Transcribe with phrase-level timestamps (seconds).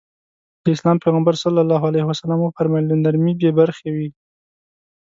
[0.63, 1.43] د اسلام پيغمبر ص
[2.43, 4.09] وفرمايل له نرمي بې برخې وي.